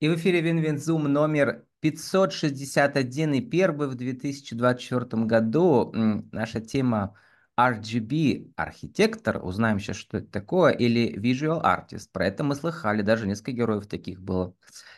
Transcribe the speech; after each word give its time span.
И 0.00 0.08
в 0.08 0.14
эфире 0.14 0.40
Win-Win 0.40 0.86
Zoom 0.86 1.12
номер 1.12 1.64
561 1.80 3.34
и 3.34 3.40
первый 3.40 3.88
в 3.88 3.96
2024 3.96 5.24
году. 5.24 5.92
Наша 6.30 6.60
тема 6.60 7.16
RGB 7.58 8.52
архитектор, 8.54 9.44
узнаем 9.44 9.80
сейчас, 9.80 9.96
что 9.96 10.18
это 10.18 10.30
такое, 10.30 10.70
или 10.70 11.18
Visual 11.18 11.60
Artist. 11.64 12.10
Про 12.12 12.26
это 12.26 12.44
мы 12.44 12.54
слыхали, 12.54 13.02
даже 13.02 13.26
несколько 13.26 13.50
героев 13.50 13.88
таких 13.88 14.20
было. 14.20 14.54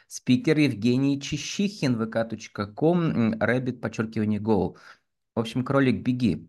Спикер 0.07 0.59
Евгений 0.59 1.19
Чащихин, 1.19 1.97
vk.com, 1.97 3.33
rabbit, 3.41 3.81
подчеркивание 3.81 4.39
go. 4.39 4.77
В 5.35 5.41
общем, 5.41 5.65
кролик, 5.65 6.05
беги. 6.05 6.47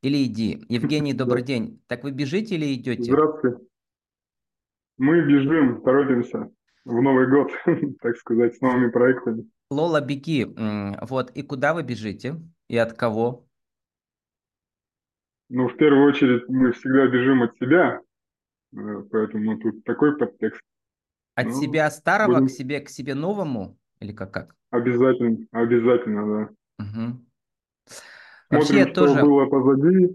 Или 0.00 0.24
иди. 0.24 0.64
Евгений, 0.68 1.14
добрый 1.14 1.44
день. 1.44 1.80
Так 1.86 2.02
вы 2.02 2.10
бежите 2.10 2.56
или 2.56 2.74
идете? 2.74 3.04
Здравствуйте. 3.04 3.58
Мы 4.98 5.24
бежим, 5.24 5.82
торопимся 5.84 6.50
в 6.84 7.00
Новый 7.00 7.28
год, 7.28 7.50
так 8.00 8.16
сказать, 8.16 8.56
с 8.56 8.60
новыми 8.60 8.90
проектами. 8.90 9.48
Лола, 9.70 10.00
беги. 10.00 10.46
Вот, 11.00 11.30
и 11.30 11.42
куда 11.42 11.74
вы 11.74 11.82
бежите? 11.82 12.36
И 12.68 12.76
от 12.76 12.92
кого? 12.94 13.46
Ну, 15.48 15.68
в 15.68 15.76
первую 15.76 16.08
очередь, 16.08 16.48
мы 16.48 16.72
всегда 16.72 17.06
бежим 17.08 17.42
от 17.42 17.54
себя, 17.58 18.00
э, 18.74 19.02
поэтому 19.10 19.58
тут 19.58 19.84
такой 19.84 20.16
подтекст. 20.16 20.62
От 21.34 21.46
ну, 21.48 21.52
себя 21.52 21.90
старого 21.90 22.36
будем... 22.36 22.46
к 22.46 22.50
себе, 22.50 22.80
к 22.80 22.88
себе 22.88 23.14
новому? 23.14 23.78
Или 24.00 24.12
как? 24.12 24.32
как? 24.32 24.56
Обязательно, 24.70 25.46
обязательно, 25.52 26.26
да. 26.26 26.84
Угу. 26.84 27.26
Смотрим, 28.48 28.48
Вообще, 28.48 28.82
что 28.84 29.06
тоже... 29.06 29.20
было 29.20 29.44
позади, 29.44 30.04
э, 30.06 30.12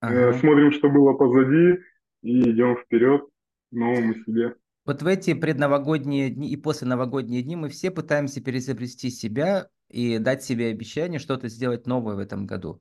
ага. 0.00 0.32
смотрим, 0.38 0.72
что 0.72 0.88
было 0.88 1.12
позади, 1.12 1.82
и 2.22 2.50
идем 2.50 2.76
вперед 2.78 3.22
к 3.24 3.72
новому 3.72 4.14
себе. 4.24 4.56
Вот 4.88 5.02
в 5.02 5.06
эти 5.06 5.34
предновогодние 5.34 6.30
дни 6.30 6.48
и 6.48 6.56
после 6.56 6.88
новогодние 6.88 7.42
дни 7.42 7.56
мы 7.56 7.68
все 7.68 7.90
пытаемся 7.90 8.42
переизобрести 8.42 9.10
себя 9.10 9.68
и 9.90 10.16
дать 10.16 10.42
себе 10.42 10.70
обещание 10.70 11.18
что-то 11.18 11.48
сделать 11.48 11.86
новое 11.86 12.14
в 12.14 12.18
этом 12.20 12.46
году. 12.46 12.80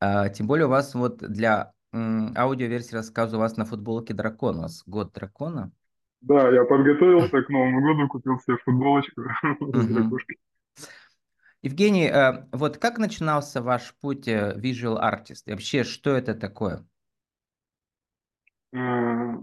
А, 0.00 0.28
тем 0.28 0.48
более 0.48 0.66
у 0.66 0.70
вас 0.70 0.92
вот 0.92 1.18
для 1.18 1.70
аудиоверсии 1.92 2.96
рассказа 2.96 3.36
у 3.36 3.38
вас 3.38 3.56
на 3.56 3.64
футболке 3.64 4.12
дракон, 4.12 4.58
у 4.58 4.62
вас 4.62 4.82
год 4.84 5.12
дракона. 5.12 5.70
Да, 6.20 6.50
я 6.50 6.64
подготовился 6.64 7.42
к 7.42 7.48
Новому 7.48 7.80
году, 7.80 8.08
купил 8.08 8.40
себе 8.40 8.56
футболочку. 8.64 9.22
Евгений, 11.62 12.08
э, 12.08 12.44
вот 12.50 12.78
как 12.78 12.98
начинался 12.98 13.62
ваш 13.62 13.94
путь 14.00 14.26
э, 14.26 14.56
visual 14.56 15.00
artist? 15.00 15.42
И 15.46 15.52
вообще, 15.52 15.84
что 15.84 16.10
это 16.10 16.34
такое? 16.34 16.84
А, 18.74 19.36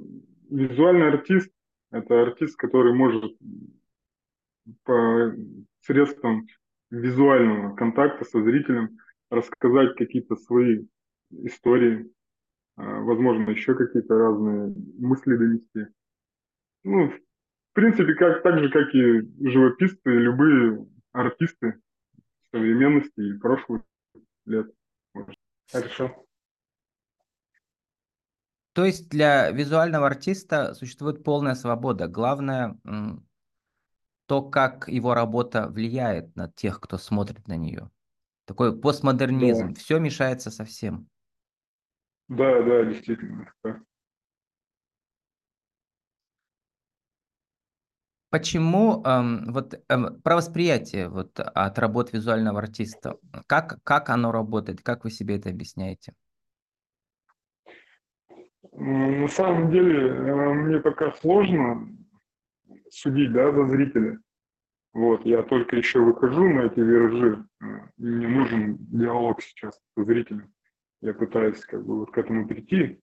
визуальный 0.50 1.14
артист 1.14 1.50
это 1.92 2.22
артист, 2.22 2.58
который 2.58 2.94
может 2.94 3.36
по 4.84 5.34
средствам 5.82 6.48
визуального 6.90 7.76
контакта 7.76 8.26
со 8.26 8.42
зрителем 8.44 8.98
рассказать 9.30 9.96
какие-то 9.96 10.36
свои 10.36 10.86
истории, 11.32 12.10
а, 12.76 13.02
возможно, 13.02 13.50
еще 13.50 13.76
какие-то 13.76 14.18
разные 14.18 14.74
мысли 14.98 15.36
донести. 15.36 15.88
Ну, 16.84 17.10
в 17.10 17.20
принципе, 17.74 18.14
как, 18.16 18.44
так 18.44 18.60
же, 18.60 18.70
как 18.70 18.94
и 18.94 19.22
живописцы, 19.50 20.10
любые 20.10 20.86
артисты 21.12 21.80
современности 22.52 23.20
и 23.20 23.38
прошлых 23.38 23.82
лет. 24.46 24.72
Хорошо. 25.72 26.27
То 28.78 28.86
есть 28.86 29.10
для 29.10 29.50
визуального 29.50 30.06
артиста 30.06 30.76
существует 30.76 31.24
полная 31.24 31.56
свобода. 31.56 32.08
Главное 32.08 32.78
то, 34.28 34.44
как 34.44 34.88
его 34.88 35.16
работа 35.16 35.68
влияет 35.68 36.36
на 36.36 36.48
тех, 36.52 36.80
кто 36.80 37.00
смотрит 37.00 37.48
на 37.48 37.58
нее. 37.58 37.90
Такой 38.46 38.80
постмодернизм. 38.80 39.70
Да. 39.70 39.80
Все 39.80 39.98
мешается 39.98 40.52
со 40.52 40.64
всем. 40.64 41.10
Да, 42.28 42.62
да, 42.62 42.84
действительно. 42.84 43.52
Почему 48.30 49.02
эм, 49.04 49.54
вот 49.54 49.74
эм, 49.90 50.22
про 50.22 50.36
восприятие 50.36 51.10
вот 51.10 51.40
от 51.40 51.80
работ 51.80 52.14
визуального 52.14 52.60
артиста, 52.60 53.18
как 53.48 53.80
как 53.84 54.12
оно 54.12 54.32
работает, 54.32 54.84
как 54.84 55.04
вы 55.04 55.10
себе 55.10 55.38
это 55.38 55.50
объясняете? 55.50 56.14
На 58.80 59.28
самом 59.28 59.72
деле, 59.72 60.08
э, 60.08 60.54
мне 60.54 60.80
пока 60.80 61.12
сложно 61.14 61.90
судить 62.92 63.34
да, 63.34 63.52
за 63.52 63.66
зрителя. 63.66 64.20
Вот, 64.94 65.26
я 65.26 65.42
только 65.42 65.76
еще 65.76 66.00
выхожу 66.00 66.48
на 66.48 66.68
эти 66.68 66.80
виражи, 66.80 67.44
э, 67.60 67.66
и 67.98 68.06
мне 68.06 68.28
нужен 68.28 68.78
диалог 68.80 69.42
сейчас 69.42 69.82
со 69.96 70.04
зрителем. 70.04 70.54
Я 71.02 71.16
пытаюсь 71.16 71.60
как 71.66 71.84
бы 71.84 72.00
вот 72.00 72.12
к 72.12 72.18
этому 72.20 72.48
прийти, 72.48 73.02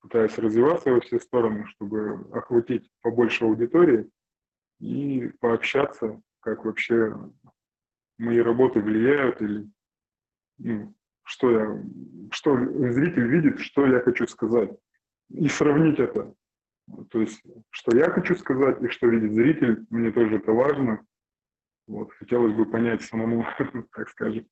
пытаюсь 0.00 0.36
развиваться 0.36 0.92
во 0.92 1.00
все 1.00 1.20
стороны, 1.20 1.66
чтобы 1.68 2.26
охватить 2.32 2.90
побольше 3.00 3.46
аудитории 3.46 4.10
и 4.80 5.30
пообщаться, 5.40 6.20
как 6.40 6.66
вообще 6.66 7.16
мои 8.18 8.40
работы 8.40 8.80
влияют 8.80 9.40
или 9.40 9.70
ну, 10.58 10.94
что 11.26 11.50
я, 11.50 11.82
что 12.30 12.56
зритель 12.92 13.26
видит, 13.26 13.58
что 13.58 13.84
я 13.84 14.00
хочу 14.00 14.26
сказать, 14.28 14.70
и 15.28 15.48
сравнить 15.48 15.98
это. 15.98 16.32
То 17.10 17.20
есть, 17.20 17.42
что 17.70 17.96
я 17.96 18.10
хочу 18.10 18.36
сказать 18.36 18.80
и 18.80 18.88
что 18.88 19.08
видит 19.08 19.32
зритель, 19.32 19.84
мне 19.90 20.12
тоже 20.12 20.36
это 20.36 20.52
важно. 20.52 21.04
Вот, 21.88 22.12
хотелось 22.12 22.54
бы 22.54 22.64
понять 22.64 23.02
самому, 23.02 23.44
так 23.92 24.08
скажем. 24.08 24.46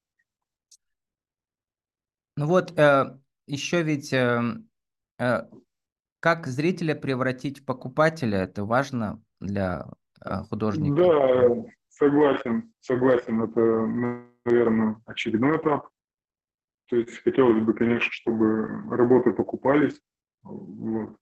Ну 2.37 2.47
вот, 2.47 2.77
э, 2.77 3.17
еще 3.47 3.83
ведь 3.85 4.13
э, 4.13 4.43
э, 5.21 5.43
как 6.19 6.47
зрителя 6.49 6.97
превратить 6.97 7.61
в 7.61 7.65
покупателя, 7.65 8.39
это 8.39 8.65
важно 8.65 9.23
для 9.41 9.87
э, 10.25 10.39
художника. 10.51 10.97
Да, 10.97 11.71
согласен, 11.89 12.73
согласен, 12.81 13.43
это, 13.43 13.61
наверное, 14.45 15.01
очередной 15.07 15.59
этап 15.59 15.94
то 16.89 16.97
есть 16.97 17.23
хотелось 17.23 17.63
бы, 17.63 17.73
конечно, 17.75 18.11
чтобы 18.11 18.67
работы 18.95 19.33
покупались, 19.33 20.01
вот, 20.43 21.17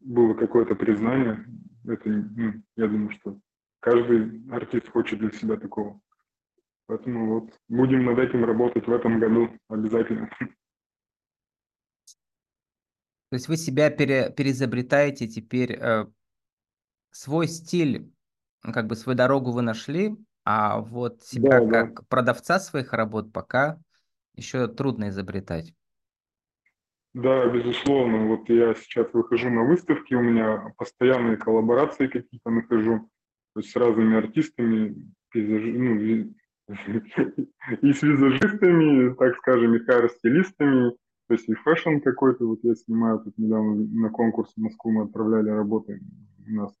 было 0.00 0.34
какое-то 0.34 0.74
признание. 0.74 1.44
Это, 1.86 2.08
ну, 2.08 2.54
я 2.76 2.88
думаю, 2.88 3.10
что 3.12 3.38
каждый 3.80 4.46
артист 4.50 4.88
хочет 4.90 5.18
для 5.18 5.30
себя 5.30 5.56
такого. 5.56 6.00
Поэтому 6.86 7.40
вот 7.40 7.58
будем 7.68 8.04
над 8.04 8.18
этим 8.18 8.44
работать 8.44 8.86
в 8.86 8.92
этом 8.92 9.18
году 9.18 9.50
обязательно. 9.68 10.28
То 13.28 13.34
есть 13.34 13.48
вы 13.48 13.56
себя 13.56 13.90
пере, 13.90 14.30
переизобретаете 14.30 15.26
теперь, 15.26 15.72
э, 15.72 16.06
свой 17.10 17.48
стиль, 17.48 18.12
как 18.60 18.86
бы 18.86 18.94
свою 18.94 19.16
дорогу 19.16 19.50
вы 19.50 19.62
нашли, 19.62 20.16
а 20.44 20.78
вот 20.78 21.22
себя 21.22 21.60
да, 21.60 21.66
как 21.66 21.94
да. 21.94 22.02
продавца 22.08 22.60
своих 22.60 22.92
работ 22.92 23.32
пока 23.32 23.80
еще 24.36 24.68
трудно 24.68 25.08
изобретать. 25.08 25.74
Да, 27.14 27.48
безусловно. 27.48 28.26
Вот 28.26 28.48
я 28.50 28.74
сейчас 28.74 29.12
выхожу 29.14 29.48
на 29.48 29.64
выставки, 29.64 30.12
у 30.14 30.20
меня 30.20 30.74
постоянные 30.76 31.38
коллаборации 31.38 32.08
какие-то 32.08 32.50
нахожу, 32.50 33.08
то 33.54 33.60
есть 33.60 33.70
с 33.70 33.76
разными 33.76 34.18
артистами, 34.18 34.94
пейзажи, 35.30 35.72
ну, 35.72 35.98
и 35.98 36.32
с 37.94 38.02
визажистами, 38.02 39.14
так 39.14 39.34
скажем, 39.36 39.74
и 39.74 39.78
hair- 39.78 40.13
стилистами, 40.13 40.90
то 41.28 41.34
есть 41.34 41.48
и 41.48 41.54
fashion 41.54 42.00
какой-то, 42.00 42.44
вот 42.44 42.58
я 42.62 42.74
снимаю, 42.74 43.20
тут 43.20 43.38
недавно 43.38 43.76
на 43.76 44.10
конкурс 44.10 44.52
в 44.54 44.60
Москву 44.60 44.92
мы 44.92 45.04
отправляли 45.04 45.48
работы, 45.48 46.00
у 46.46 46.50
нас 46.50 46.74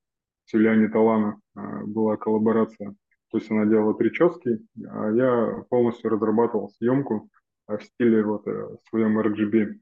с 0.44 0.52
Юлиани 0.52 0.88
Талана 0.88 1.40
а, 1.54 1.84
была 1.84 2.16
коллаборация, 2.16 2.94
то 3.30 3.38
есть 3.38 3.50
она 3.50 3.64
делала 3.64 3.92
прически, 3.92 4.60
а 4.88 5.10
я 5.12 5.64
полностью 5.70 6.10
разрабатывал 6.10 6.68
съемку, 6.70 7.30
в 7.66 7.80
стиле 7.82 8.22
вот 8.22 8.46
э, 8.46 8.76
своем 8.88 9.18
RGB. 9.18 9.80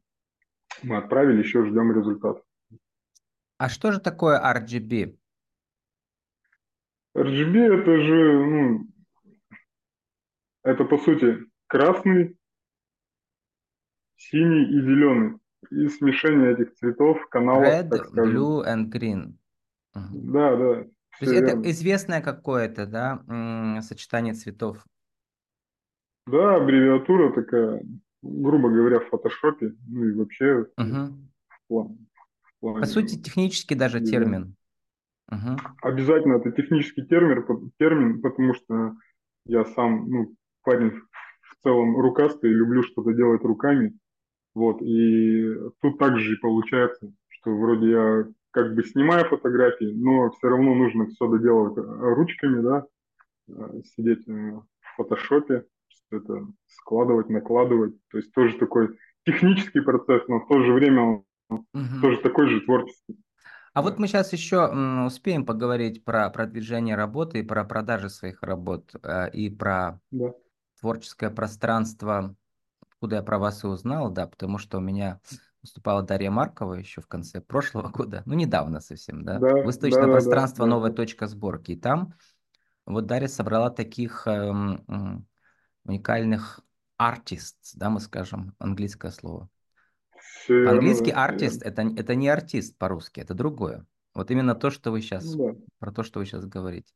Мы 0.82 0.96
отправили, 0.96 1.42
еще 1.42 1.64
ждем 1.64 1.92
результат. 1.96 2.42
А 3.58 3.68
что 3.68 3.92
же 3.92 4.00
такое 4.00 4.40
RGB? 4.40 5.16
RGB 7.16 7.58
это 7.58 8.00
же, 8.00 8.46
ну, 8.46 8.86
это 10.64 10.84
по 10.84 10.98
сути 10.98 11.38
красный, 11.68 12.36
синий 14.16 14.64
и 14.64 14.80
зеленый. 14.80 15.38
И 15.70 15.88
смешение 15.88 16.52
этих 16.52 16.74
цветов, 16.74 17.26
каналов, 17.28 17.66
Red, 17.66 17.88
так 17.88 18.06
скажем. 18.06 18.36
blue 18.36 18.64
and 18.66 18.90
green. 18.90 19.34
Да, 19.94 20.56
да. 20.56 20.84
То 20.84 20.90
есть 21.20 21.32
верно. 21.32 21.60
это 21.60 21.70
известное 21.70 22.20
какое-то, 22.20 22.86
да, 22.86 23.80
сочетание 23.82 24.34
цветов. 24.34 24.84
Да, 26.26 26.56
аббревиатура 26.56 27.32
такая, 27.32 27.82
грубо 28.22 28.70
говоря, 28.70 29.00
в 29.00 29.08
фотошопе, 29.08 29.74
ну 29.88 30.04
и 30.04 30.12
вообще 30.12 30.66
угу. 30.76 31.14
в 31.48 31.68
плане. 31.68 31.98
В 32.40 32.60
плане 32.60 32.80
По 32.80 32.86
сути, 32.86 33.20
технически 33.20 33.74
даже 33.74 34.00
дизайн. 34.00 34.22
термин. 34.22 34.56
Угу. 35.30 35.58
Обязательно 35.82 36.34
это 36.36 36.50
технический 36.52 37.02
термин, 37.02 37.70
термин, 37.78 38.22
потому 38.22 38.54
что 38.54 38.94
я 39.46 39.64
сам, 39.64 40.08
ну, 40.08 40.34
парень 40.62 40.92
в 41.42 41.62
целом 41.62 41.96
рукастый, 41.98 42.50
люблю 42.50 42.82
что-то 42.82 43.12
делать 43.12 43.42
руками. 43.42 43.96
Вот, 44.54 44.80
и 44.82 45.52
тут 45.80 45.98
также 45.98 46.36
получается, 46.36 47.12
что 47.28 47.54
вроде 47.54 47.90
я 47.90 48.26
как 48.52 48.74
бы 48.74 48.84
снимаю 48.84 49.28
фотографии, 49.28 49.92
но 49.92 50.30
все 50.30 50.48
равно 50.48 50.74
нужно 50.74 51.06
все 51.06 51.28
доделывать 51.28 51.76
ручками, 51.76 52.62
да, 52.62 52.86
э, 53.48 53.82
сидеть 53.96 54.26
в 54.26 54.64
фотошопе, 54.96 55.64
это 56.10 56.46
складывать, 56.66 57.28
накладывать. 57.28 57.94
То 58.10 58.18
есть 58.18 58.32
тоже 58.32 58.56
такой 58.58 58.96
технический 59.24 59.80
процесс, 59.80 60.22
но 60.28 60.40
в 60.40 60.48
то 60.48 60.62
же 60.62 60.72
время 60.72 61.02
он 61.02 61.24
угу. 61.48 62.00
тоже 62.00 62.18
такой 62.18 62.48
же 62.48 62.60
творческий. 62.60 63.18
А 63.72 63.82
вот 63.82 63.98
мы 63.98 64.06
сейчас 64.06 64.32
еще 64.32 64.68
успеем 65.04 65.44
поговорить 65.44 66.04
про 66.04 66.30
продвижение 66.30 66.94
работы 66.94 67.40
и 67.40 67.42
про 67.42 67.64
продажи 67.64 68.08
своих 68.08 68.40
работ, 68.42 68.94
э, 69.02 69.30
и 69.32 69.50
про 69.50 70.00
да. 70.12 70.32
творческое 70.80 71.30
пространство, 71.30 72.36
откуда 72.80 73.16
я 73.16 73.22
про 73.22 73.38
вас 73.38 73.64
и 73.64 73.66
узнал, 73.66 74.10
да, 74.10 74.28
потому 74.28 74.58
что 74.58 74.78
у 74.78 74.80
меня 74.80 75.18
выступала 75.60 76.02
Дарья 76.02 76.30
Маркова 76.30 76.74
еще 76.74 77.00
в 77.00 77.08
конце 77.08 77.40
прошлого 77.40 77.88
года, 77.92 78.22
ну, 78.26 78.34
недавно 78.34 78.78
совсем, 78.78 79.24
да, 79.24 79.40
да 79.40 79.62
выставочное 79.62 80.06
да, 80.06 80.12
пространство 80.12 80.66
да, 80.66 80.70
«Новая 80.70 80.90
да. 80.90 80.96
точка 80.96 81.26
сборки». 81.26 81.72
И 81.72 81.76
там 81.76 82.14
вот 82.86 83.06
Дарья 83.06 83.28
собрала 83.28 83.70
таких 83.70 84.28
эм, 84.28 85.26
уникальных 85.84 86.60
artists, 87.00 87.72
да, 87.74 87.90
мы 87.90 88.00
скажем, 88.00 88.54
английское 88.58 89.10
слово. 89.10 89.48
Английский 90.48 91.10
артист 91.10 91.62
это, 91.62 91.82
это 91.82 92.14
не 92.14 92.28
артист 92.28 92.76
по-русски, 92.78 93.20
это 93.20 93.34
другое. 93.34 93.86
Вот 94.14 94.30
именно 94.30 94.54
то, 94.54 94.70
что 94.70 94.90
вы 94.90 95.00
сейчас, 95.00 95.24
ну 95.24 95.52
да. 95.52 95.58
про 95.78 95.92
то, 95.92 96.02
что 96.02 96.20
вы 96.20 96.26
сейчас 96.26 96.44
говорите. 96.46 96.92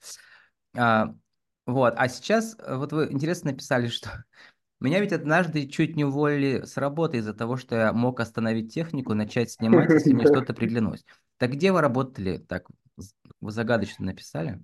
А, 0.77 1.15
вот, 1.67 1.95
а 1.97 2.09
сейчас, 2.09 2.57
э, 2.59 2.77
вот 2.77 2.93
вы 2.93 3.09
интересно 3.11 3.51
написали, 3.51 3.87
что 3.89 4.25
меня 4.81 5.01
ведь 5.01 5.13
однажды 5.13 5.67
чуть 5.67 5.97
не 5.97 6.05
уволили 6.05 6.65
с 6.65 6.77
работы 6.77 7.19
из-за 7.19 7.35
того, 7.35 7.57
что 7.57 7.75
я 7.75 7.93
мог 7.93 8.21
остановить 8.21 8.73
технику, 8.73 9.15
начать 9.15 9.51
снимать, 9.51 9.91
если 9.91 10.13
мне 10.13 10.27
что-то 10.27 10.55
приглянулось. 10.55 11.05
Так 11.39 11.53
где 11.53 11.73
вы 11.73 11.81
работали? 11.81 12.39
Так, 12.39 12.69
вы 13.41 13.51
загадочно 13.51 14.07
написали? 14.07 14.61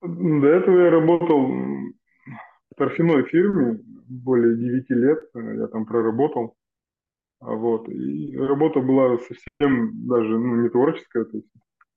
До 0.00 0.46
этого 0.46 0.84
я 0.84 0.90
работал 0.90 1.48
торфяной 2.76 3.24
фирме 3.24 3.80
более 4.08 4.56
9 4.56 4.90
лет. 4.90 5.18
Я 5.34 5.66
там 5.68 5.86
проработал. 5.86 6.56
А 7.40 7.54
вот. 7.54 7.88
И 7.88 8.36
работа 8.36 8.80
была 8.80 9.18
совсем 9.18 10.06
даже 10.06 10.38
ну, 10.38 10.62
не 10.62 10.68
творческая, 10.68 11.24
то 11.24 11.36
есть 11.36 11.48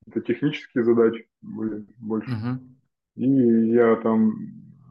это 0.08 0.22
технические 0.22 0.84
задачи 0.84 1.28
были 1.42 1.86
больше. 1.98 2.32
Uh-huh. 2.32 2.60
И 3.16 3.72
я 3.72 3.96
там 3.98 4.34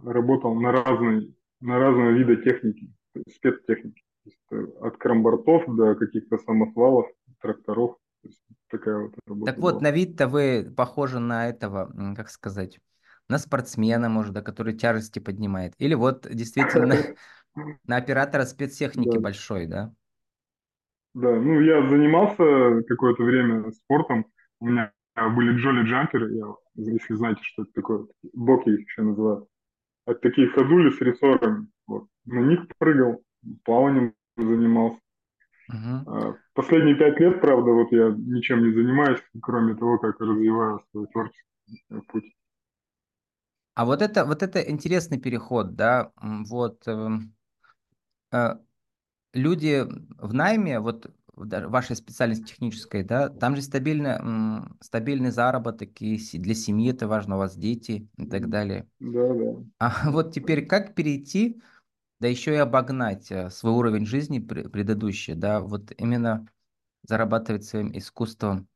работал 0.04 0.54
на 0.54 0.72
разные, 0.72 1.34
на 1.60 1.78
разные 1.78 2.14
виды 2.14 2.36
техники, 2.36 2.92
спецтехники. 3.28 4.02
Есть, 4.24 4.38
от 4.80 4.96
крамбортов 4.96 5.64
до 5.76 5.94
каких-то 5.94 6.38
самосвалов, 6.38 7.06
тракторов. 7.40 7.96
То 8.22 8.28
есть 8.28 8.42
такая 8.70 8.98
вот 8.98 9.14
работа. 9.26 9.52
Так 9.52 9.60
вот, 9.60 9.82
на 9.82 9.90
вид-то 9.90 10.28
вы 10.28 10.72
похожи 10.74 11.18
на 11.18 11.48
этого, 11.48 11.92
как 12.16 12.30
сказать, 12.30 12.80
на 13.28 13.38
спортсмена, 13.38 14.08
может, 14.08 14.34
да, 14.34 14.42
который 14.42 14.74
тяжести 14.74 15.18
поднимает. 15.18 15.74
Или 15.78 15.94
вот 15.94 16.26
действительно 16.30 16.96
на 17.86 17.96
оператора 17.96 18.44
спецтехники 18.44 19.18
большой, 19.18 19.66
да? 19.66 19.92
Да, 21.14 21.30
ну 21.30 21.60
я 21.60 21.88
занимался 21.88 22.82
какое-то 22.88 23.22
время 23.22 23.70
спортом. 23.70 24.26
У 24.60 24.66
меня 24.66 24.92
были 25.14 25.56
джоли 25.56 25.84
джамперы, 25.84 26.34
я, 26.34 26.46
если 26.74 27.14
знаете, 27.14 27.40
что 27.42 27.62
это 27.62 27.72
такое, 27.72 28.06
боки 28.32 28.68
их 28.70 28.80
еще 28.80 29.02
называют. 29.02 29.48
Это 30.06 30.20
такие 30.20 30.48
ходули 30.48 30.90
с 30.90 31.00
рессорами. 31.00 31.68
Вот. 31.86 32.08
На 32.26 32.40
них 32.40 32.66
прыгал, 32.78 33.22
плаванием 33.64 34.14
занимался. 34.36 34.98
Uh-huh. 35.72 36.34
Последние 36.52 36.94
пять 36.94 37.18
лет, 37.20 37.40
правда, 37.40 37.70
вот 37.70 37.90
я 37.90 38.10
ничем 38.10 38.64
не 38.64 38.74
занимаюсь, 38.74 39.20
кроме 39.40 39.74
того, 39.74 39.98
как 39.98 40.20
развиваю 40.20 40.80
свой 40.90 41.06
творческий 41.06 41.42
путь. 42.08 42.34
А 43.74 43.84
вот 43.84 44.02
это, 44.02 44.24
вот 44.24 44.42
это 44.42 44.60
интересный 44.60 45.18
переход, 45.18 45.74
да, 45.74 46.12
вот 46.22 46.86
эм, 46.86 47.34
э, 48.32 48.54
люди 49.32 49.86
в 50.18 50.34
найме, 50.34 50.80
вот 50.80 51.10
в 51.34 51.68
вашей 51.68 51.96
специальности 51.96 52.44
технической, 52.44 53.02
да, 53.02 53.28
там 53.28 53.56
же 53.56 53.62
стабильно, 53.62 54.68
стабильный 54.80 55.30
заработок, 55.30 56.00
и 56.00 56.18
для 56.38 56.54
семьи 56.54 56.92
это 56.92 57.08
важно, 57.08 57.36
у 57.36 57.38
вас 57.38 57.56
дети 57.56 58.08
и 58.16 58.26
так 58.26 58.48
далее. 58.48 58.86
Да, 59.00 59.34
да. 59.34 59.64
А 59.78 59.90
вот 60.10 60.32
теперь 60.32 60.66
как 60.66 60.94
перейти, 60.94 61.60
да 62.20 62.28
еще 62.28 62.54
и 62.54 62.58
обогнать 62.58 63.30
э, 63.32 63.50
свой 63.50 63.72
уровень 63.72 64.06
жизни 64.06 64.38
предыдущий, 64.38 65.34
да, 65.34 65.60
вот 65.60 65.92
именно 65.98 66.46
зарабатывать 67.02 67.64
своим 67.64 67.96
искусством. 67.96 68.68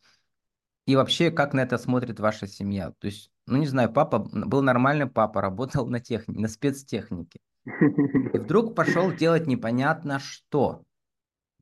И 0.87 0.97
вообще, 0.97 1.31
как 1.31 1.55
на 1.55 1.61
это 1.61 1.79
смотрит 1.79 2.19
ваша 2.19 2.47
семья? 2.47 2.93
То 2.99 3.07
есть, 3.07 3.31
ну 3.49 3.59
не 3.59 3.67
знаю, 3.67 3.93
папа 3.93 4.19
был 4.19 4.63
нормальный 4.63 5.07
папа, 5.07 5.41
работал 5.43 5.87
на 5.87 6.01
технике, 6.01 6.41
на 6.41 6.49
спецтехнике. 6.49 7.41
И 7.67 7.71
вдруг 8.39 8.75
пошел 8.75 9.13
делать 9.13 9.47
непонятно 9.47 10.19
что. 10.19 10.83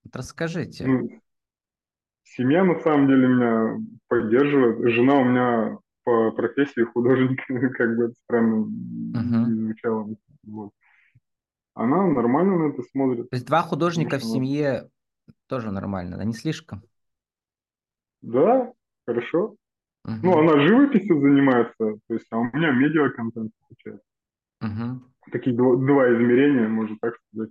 Вот 0.04 0.14
расскажите. 0.14 0.88
Семья 2.22 2.64
на 2.64 2.78
самом 2.80 3.08
деле 3.08 3.28
меня 3.28 3.78
поддерживает. 4.08 4.92
Жена 4.92 5.14
у 5.14 5.24
меня 5.24 5.78
по 6.04 6.30
профессии 6.32 6.84
художник, 6.84 7.40
как 7.76 7.96
бы 7.96 8.04
это 8.04 8.14
странно 8.24 8.66
звучало. 9.48 10.16
Вот. 10.44 10.70
Она 11.74 12.06
нормально 12.06 12.56
на 12.58 12.72
это 12.72 12.82
смотрит. 12.82 13.28
То 13.28 13.36
есть 13.36 13.46
два 13.46 13.62
художника 13.62 14.18
в 14.18 14.22
семье 14.22 14.88
тоже 15.46 15.70
нормально, 15.70 16.16
да, 16.16 16.24
не 16.24 16.32
слишком? 16.32 16.82
Да, 18.22 18.72
хорошо. 19.06 19.56
Uh-huh. 20.06 20.20
Ну, 20.22 20.38
она 20.38 20.60
живописью 20.60 21.20
занимается, 21.20 21.74
то 21.78 22.14
есть, 22.14 22.26
а 22.30 22.38
у 22.38 22.44
меня 22.44 22.70
медиа-контент 22.70 23.50
получается. 23.60 24.06
Uh-huh 24.62 25.00
такие 25.30 25.56
два, 25.56 25.76
два 25.76 26.12
измерения, 26.12 26.68
можно 26.68 26.96
так 27.00 27.14
сказать. 27.28 27.50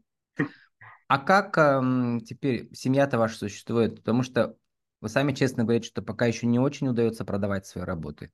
А 1.08 1.20
как 1.20 1.58
эм, 1.58 2.22
теперь 2.22 2.70
семья-то 2.74 3.18
ваша 3.18 3.38
существует? 3.38 3.98
Потому 3.98 4.24
что 4.24 4.58
вы 5.02 5.10
сами 5.10 5.34
честно 5.34 5.64
говорите, 5.64 5.88
что 5.88 6.02
пока 6.02 6.26
еще 6.26 6.48
не 6.48 6.60
очень 6.60 6.88
удается 6.88 7.26
продавать 7.26 7.66
свои 7.66 7.84
работы. 7.84 8.32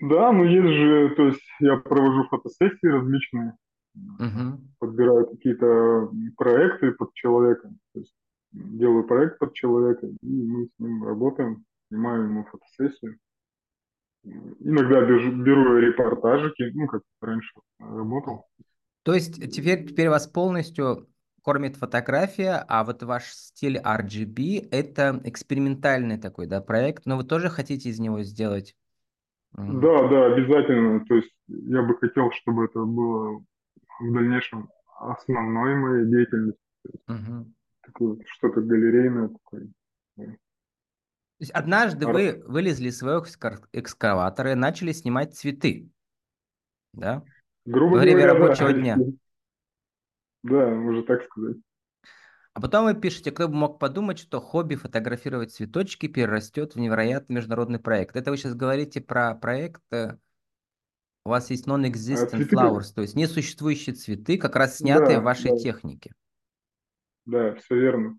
Да, 0.00 0.32
но 0.32 0.44
есть 0.44 0.68
же, 0.68 1.14
то 1.16 1.26
есть 1.26 1.42
я 1.60 1.76
провожу 1.76 2.24
фотосессии 2.28 2.86
различные, 2.86 3.56
угу. 3.94 4.60
подбираю 4.78 5.28
какие-то 5.28 6.10
проекты 6.36 6.92
под 6.92 7.14
человека, 7.14 7.72
то 7.92 8.00
есть 8.00 8.14
делаю 8.52 9.04
проект 9.04 9.38
под 9.38 9.54
человека, 9.54 10.06
и 10.06 10.42
мы 10.42 10.66
с 10.66 10.78
ним 10.78 11.04
работаем, 11.04 11.64
снимаю 11.94 12.24
ему 12.24 12.44
фотосессию. 12.44 13.18
Иногда 14.24 15.02
беру 15.02 15.78
репортажики, 15.78 16.70
ну, 16.74 16.86
как 16.88 17.02
раньше 17.20 17.52
работал. 17.78 18.46
То 19.02 19.14
есть 19.14 19.52
теперь, 19.52 19.86
теперь 19.86 20.08
вас 20.08 20.26
полностью 20.26 21.08
кормит 21.42 21.76
фотография, 21.76 22.64
а 22.68 22.84
вот 22.84 23.02
ваш 23.02 23.24
стиль 23.26 23.78
RGB– 23.78 24.68
это 24.70 25.20
экспериментальный 25.24 26.18
такой, 26.18 26.46
да, 26.46 26.62
проект, 26.62 27.04
но 27.04 27.18
вы 27.18 27.24
тоже 27.24 27.50
хотите 27.50 27.90
из 27.90 28.00
него 28.00 28.22
сделать? 28.22 28.74
Да, 29.52 30.08
да, 30.08 30.26
обязательно. 30.32 31.04
То 31.04 31.16
есть 31.16 31.30
я 31.48 31.82
бы 31.82 31.96
хотел, 31.98 32.30
чтобы 32.32 32.64
это 32.64 32.80
было 32.80 33.44
в 34.00 34.12
дальнейшем 34.14 34.70
основной 34.98 35.74
моей 35.74 36.06
деятельностью. 36.06 36.60
Угу. 37.08 38.22
Что-то 38.26 38.62
галерейное 38.62 39.28
такое 39.28 39.68
есть 41.38 41.52
однажды 41.52 42.06
вы 42.06 42.42
вылезли 42.46 42.88
из 42.88 42.98
своего 42.98 43.24
экскаватора 43.72 44.52
и 44.52 44.56
начали 44.56 44.92
снимать 44.92 45.34
цветы, 45.34 45.90
да? 46.92 47.22
Грубо 47.64 47.94
Во 47.94 48.00
время 48.00 48.22
говоря, 48.22 48.34
рабочего 48.34 48.72
да. 48.72 48.78
дня. 48.78 48.98
Да, 50.42 50.70
можно 50.70 51.02
так 51.04 51.24
сказать. 51.24 51.56
А 52.52 52.60
потом 52.60 52.84
вы 52.84 52.94
пишете, 52.94 53.32
кто 53.32 53.48
бы 53.48 53.54
мог 53.54 53.80
подумать, 53.80 54.18
что 54.18 54.40
хобби 54.40 54.76
фотографировать 54.76 55.52
цветочки 55.52 56.06
перерастет 56.06 56.74
в 56.74 56.78
невероятный 56.78 57.36
международный 57.36 57.80
проект. 57.80 58.14
Это 58.14 58.30
вы 58.30 58.36
сейчас 58.36 58.54
говорите 58.54 59.00
про 59.00 59.34
проект, 59.34 59.82
э, 59.92 60.16
у 61.24 61.30
вас 61.30 61.50
есть 61.50 61.66
non-existent 61.66 62.28
а, 62.32 62.38
flowers, 62.38 62.94
то 62.94 63.00
есть 63.02 63.16
несуществующие 63.16 63.96
цветы, 63.96 64.38
как 64.38 64.54
раз 64.54 64.76
снятые 64.76 65.16
да, 65.16 65.20
в 65.20 65.24
вашей 65.24 65.50
да. 65.50 65.56
технике. 65.56 66.12
Да, 67.24 67.54
все 67.54 67.74
верно. 67.74 68.18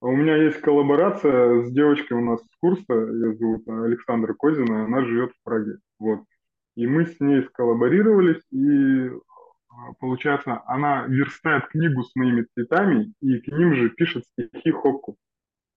А 0.00 0.06
у 0.06 0.16
меня 0.16 0.36
есть 0.36 0.60
коллаборация 0.60 1.62
с 1.62 1.72
девочкой 1.72 2.18
у 2.18 2.24
нас 2.24 2.40
с 2.40 2.56
курса, 2.58 2.94
ее 2.94 3.34
зовут 3.34 3.68
Александра 3.68 4.32
Козина, 4.32 4.84
она 4.84 5.04
живет 5.04 5.32
в 5.32 5.44
Праге. 5.44 5.76
Вот. 5.98 6.20
И 6.76 6.86
мы 6.86 7.04
с 7.04 7.20
ней 7.20 7.42
сколлаборировались, 7.42 8.42
и 8.50 9.10
а, 9.68 9.92
получается, 9.98 10.62
она 10.66 11.04
верстает 11.06 11.66
книгу 11.68 12.02
с 12.02 12.14
моими 12.16 12.46
цветами, 12.54 13.12
и 13.20 13.38
к 13.40 13.48
ним 13.48 13.74
же 13.74 13.90
пишет 13.90 14.24
стихи 14.24 14.70
Хокку. 14.70 15.16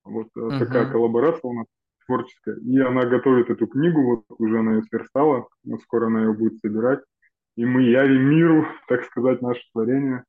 Вот 0.05 0.27
uh-huh. 0.37 0.59
такая 0.59 0.89
коллаборация 0.89 1.49
у 1.49 1.53
нас. 1.53 1.65
творческая. 2.05 2.57
И 2.57 2.79
она 2.79 3.05
готовит 3.05 3.49
эту 3.49 3.67
книгу, 3.67 4.03
вот 4.03 4.25
уже 4.39 4.59
она 4.59 4.75
ее 4.75 4.83
сверстала, 4.83 5.47
но 5.63 5.77
скоро 5.77 6.07
она 6.07 6.21
ее 6.21 6.33
будет 6.33 6.59
собирать. 6.59 6.99
И 7.55 7.65
мы 7.65 7.83
явим 7.83 8.29
миру, 8.29 8.65
так 8.87 9.03
сказать, 9.03 9.41
наше 9.41 9.61
творение. 9.73 10.23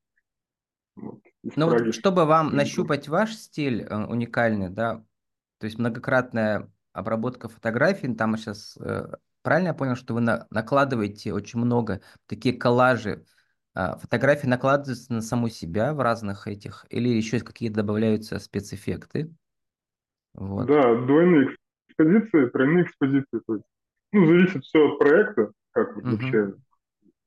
Вот, 0.97 1.21
Но 1.57 1.69
вот 1.69 1.95
чтобы 1.95 2.25
вам 2.25 2.55
нащупать 2.55 3.09
ваш 3.09 3.35
стиль 3.35 3.83
э, 3.83 4.07
уникальный, 4.07 4.69
да, 4.69 5.05
то 5.59 5.65
есть 5.65 5.79
многократная 5.79 6.71
обработка 6.93 7.49
фотографий, 7.49 8.15
там 8.15 8.37
сейчас 8.37 8.77
э, 8.79 9.09
правильно 9.43 9.69
я 9.69 9.75
понял, 9.75 9.97
что 9.97 10.15
вы 10.15 10.21
на, 10.21 10.47
накладываете 10.51 11.33
очень 11.33 11.59
много 11.59 12.01
такие 12.27 12.57
коллажи, 12.57 13.25
э, 13.75 13.97
фотографии 14.01 14.47
накладываются 14.47 15.13
на 15.13 15.21
саму 15.21 15.49
себя 15.49 15.95
в 15.95 16.01
разных 16.01 16.47
этих, 16.47 16.87
или 16.91 17.09
еще 17.09 17.41
какие-то 17.41 17.77
добавляются 17.77 18.39
спецэффекты? 18.39 19.35
Вот. 20.35 20.67
Да, 20.67 20.95
двойные 21.07 21.57
экспозиции, 21.89 22.49
тройные 22.51 22.85
экспозиции. 22.85 23.41
То 23.47 23.55
есть, 23.55 23.67
ну, 24.13 24.27
зависит 24.27 24.65
все 24.65 24.93
от 24.93 24.99
проекта, 24.99 25.53
как 25.73 25.95
вот 25.95 26.05
uh-huh. 26.05 26.11
вообще. 26.13 26.55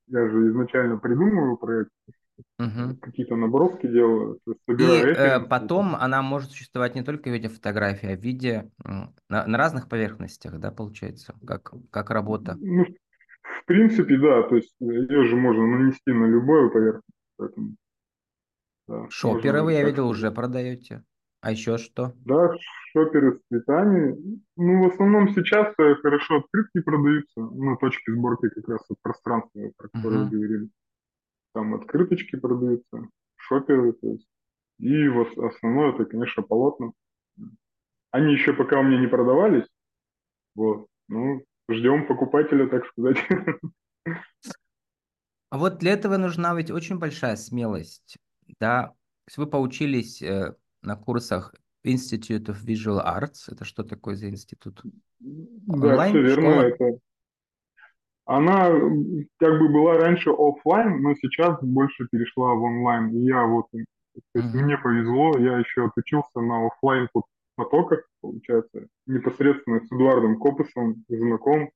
Я 0.08 0.30
же 0.30 0.50
изначально 0.50 0.98
придумываю 0.98 1.58
проект, 1.58 1.92
uh-huh. 2.60 2.96
какие-то 2.98 3.36
наброски 3.36 3.88
делаю. 3.88 4.40
И 4.68 4.74
э, 4.74 5.40
потом 5.40 5.96
она 5.96 6.22
может 6.22 6.52
существовать 6.52 6.96
не 6.96 7.04
только 7.04 7.30
в 7.30 7.34
виде 7.34 7.50
фотографии, 7.50 8.14
а 8.14 8.18
в 8.18 8.22
виде 8.22 8.70
на, 9.30 9.46
на 9.48 9.58
разных 9.58 9.90
поверхностях, 9.90 10.60
да, 10.60 10.72
получается, 10.72 11.34
как, 11.46 11.74
как 11.92 12.10
работа. 12.10 12.56
Ну, 12.60 12.86
в 12.86 13.66
принципе, 13.66 14.18
да, 14.18 14.44
то 14.44 14.56
есть 14.56 14.76
ее 14.80 15.26
же 15.26 15.36
можно 15.36 15.66
нанести 15.66 16.12
на 16.12 16.26
любую 16.26 16.72
поверхность. 16.72 17.06
Поэтому, 17.38 17.76
да, 18.88 19.06
Шоперы 19.10 19.62
вы, 19.62 19.74
я 19.74 19.84
видел, 19.84 20.08
уже 20.08 20.32
продаете. 20.32 21.04
А 21.42 21.52
еще 21.52 21.78
что? 21.78 22.14
Да, 22.26 22.50
шоперы 22.92 23.38
с 23.38 23.48
цветами. 23.48 24.42
Ну, 24.56 24.84
в 24.84 24.92
основном 24.92 25.30
сейчас 25.30 25.74
э, 25.78 25.96
хорошо 26.02 26.38
открытки 26.38 26.82
продаются 26.82 27.40
на 27.40 27.78
точке 27.78 28.12
сборки 28.14 28.50
как 28.50 28.68
раз 28.68 28.82
вот 28.90 28.98
пространства, 29.02 29.72
про 29.78 29.88
uh-huh. 29.88 30.02
вы 30.02 30.30
говорили. 30.30 30.70
Там 31.58 31.74
открыточки 31.74 32.36
продаются, 32.36 33.10
шоперы, 33.36 33.92
то 33.94 34.12
есть. 34.12 34.28
И 34.78 35.08
вот 35.08 35.36
основное 35.40 35.92
это, 35.92 36.06
конечно, 36.06 36.44
полотна. 36.44 36.92
Они 38.12 38.34
еще 38.34 38.54
пока 38.54 38.80
у 38.80 38.84
меня 38.84 39.00
не 39.00 39.08
продавались. 39.08 39.68
Вот. 40.54 40.86
Ну, 41.08 41.44
ждем 41.68 42.06
покупателя, 42.06 42.68
так 42.68 42.86
сказать. 42.86 43.18
А 45.50 45.58
вот 45.58 45.80
для 45.80 45.94
этого 45.94 46.18
нужна 46.18 46.54
ведь 46.54 46.70
очень 46.70 47.00
большая 47.00 47.36
смелость, 47.36 48.20
да. 48.60 48.94
Вы 49.36 49.48
поучились 49.48 50.22
э, 50.22 50.54
на 50.84 50.96
курсах 50.96 51.56
Institute 51.84 52.46
of 52.50 52.64
Visual 52.64 53.04
Arts. 53.04 53.52
Это 53.52 53.66
что 53.66 53.82
такое 53.84 54.16
за 54.16 54.30
институт? 54.30 54.84
Онлайн, 55.68 56.14
да, 56.14 56.20
все 56.20 56.22
верно. 56.22 56.52
Школа? 56.52 56.62
Это... 56.62 57.00
Она 58.28 58.70
как 59.40 59.60
бы 59.60 59.70
была 59.70 59.98
раньше 59.98 60.32
офлайн, 60.32 61.02
но 61.02 61.16
сейчас 61.16 61.64
больше 61.64 62.08
перешла 62.12 62.54
в 62.56 62.62
онлайн. 62.62 63.10
И 63.16 63.24
я 63.24 63.46
вот, 63.46 63.68
то 63.72 63.78
есть 64.36 64.54
uh-huh. 64.54 64.64
мне 64.64 64.78
повезло, 64.78 65.38
я 65.38 65.58
еще 65.58 65.86
отучился 65.86 66.42
на 66.42 66.68
офлайн 66.68 67.08
потоках, 67.56 68.02
получается, 68.20 68.88
непосредственно 69.06 69.80
с 69.80 69.90
Эдуардом 69.90 70.40
Копусом 70.40 71.06
знаком, 71.08 71.72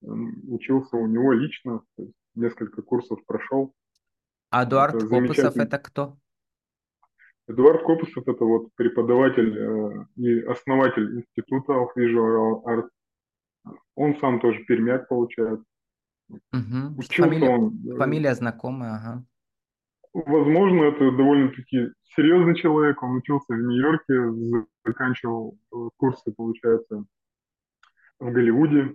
учился 0.00 0.96
у 0.96 1.06
него 1.06 1.32
лично, 1.32 1.82
то 1.96 2.04
есть 2.04 2.14
несколько 2.34 2.80
курсов 2.80 3.18
прошел. 3.26 3.74
А 4.50 4.64
Эдуард 4.64 4.94
это 4.94 5.06
Копусов 5.06 5.56
это 5.58 5.78
кто? 5.78 6.16
Эдуард 7.48 7.82
Копусов– 7.82 8.22
это 8.26 8.44
вот 8.46 8.68
преподаватель 8.76 9.58
э, 9.58 10.06
и 10.16 10.40
основатель 10.44 11.18
Института 11.18 11.74
of 11.74 11.88
Visual 11.98 12.62
Arts. 12.64 12.88
Он 13.94 14.16
сам 14.20 14.40
тоже 14.40 14.64
пермяк, 14.64 15.06
получается. 15.08 15.66
Угу. 16.52 16.98
Учился 16.98 17.28
фамилия, 17.28 17.50
он... 17.50 17.80
Э, 17.86 17.96
фамилия 17.96 18.34
знакомая, 18.34 18.94
ага. 18.94 19.24
Возможно, 20.14 20.84
это 20.84 21.10
довольно-таки 21.10 21.88
серьезный 22.14 22.54
человек. 22.56 23.02
Он 23.02 23.16
учился 23.16 23.54
в 23.54 23.62
Нью-Йорке, 23.62 24.66
заканчивал 24.84 25.58
э, 25.72 25.76
курсы, 25.96 26.32
получается, 26.32 27.04
в 28.18 28.30
Голливуде. 28.30 28.94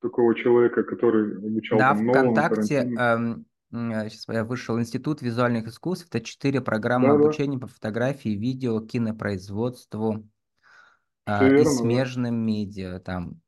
Такого 0.00 0.34
человека, 0.34 0.82
который 0.82 1.36
обучал 1.38 1.78
да, 1.78 1.94
там 1.94 2.08
ВКонтакте, 2.08 2.74
эм, 2.98 3.46
Сейчас 3.70 4.24
я 4.28 4.44
вышел 4.44 4.80
Институт 4.80 5.20
визуальных 5.20 5.68
искусств. 5.68 6.06
Это 6.08 6.24
четыре 6.24 6.62
программы 6.62 7.08
да, 7.08 7.14
обучения 7.14 7.58
да. 7.58 7.66
по 7.66 7.72
фотографии, 7.72 8.30
видео, 8.30 8.80
кинопроизводству 8.80 10.26
э, 11.26 11.60
и 11.60 11.64
смежным 11.64 12.34
медиа. 12.46 12.98
Там 12.98 13.40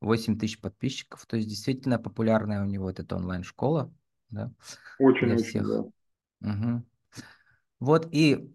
8 0.00 0.38
тысяч 0.38 0.60
подписчиков. 0.60 1.26
То 1.26 1.36
есть 1.36 1.48
действительно 1.48 1.98
популярная 1.98 2.62
у 2.62 2.66
него 2.66 2.84
вот 2.84 3.00
эта 3.00 3.16
онлайн-школа. 3.16 3.92
Да, 4.30 4.52
очень, 4.98 5.26
для 5.26 5.36
всех. 5.38 5.66
да. 5.66 5.84
Угу. 6.40 6.84
Вот 7.80 8.08
и 8.12 8.52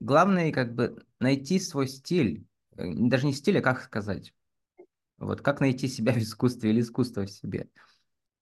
главное 0.00 0.52
как 0.52 0.74
бы 0.74 1.04
найти 1.20 1.58
свой 1.58 1.88
стиль. 1.88 2.46
Э, 2.76 2.84
даже 2.94 3.26
не 3.26 3.32
стиль, 3.32 3.58
а 3.58 3.62
как 3.62 3.82
сказать. 3.82 4.34
Вот 5.18 5.40
как 5.40 5.60
найти 5.60 5.88
себя 5.88 6.12
в 6.12 6.18
искусстве 6.18 6.70
или 6.70 6.80
искусство 6.80 7.22
в 7.22 7.30
себе. 7.30 7.68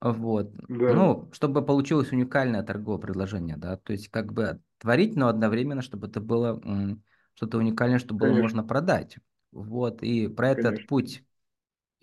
Вот. 0.01 0.53
Да. 0.69 0.95
Ну, 0.95 1.31
чтобы 1.33 1.65
получилось 1.65 2.11
уникальное 2.11 2.65
торговое 2.65 2.99
предложение, 2.99 3.57
да, 3.57 3.77
то 3.77 3.93
есть 3.93 4.09
как 4.09 4.33
бы 4.33 4.61
творить, 4.79 5.15
но 5.15 5.29
одновременно, 5.29 5.81
чтобы 5.81 6.09
это 6.09 6.21
было 6.21 6.61
что-то 7.35 7.59
уникальное, 7.59 8.01
Конечно. 8.01 8.19
было 8.19 8.41
можно 8.41 8.65
продать. 8.65 9.19
Вот, 9.53 10.03
и 10.03 10.27
про 10.27 10.55
Конечно. 10.55 10.69
этот 10.69 10.87
путь 10.89 11.25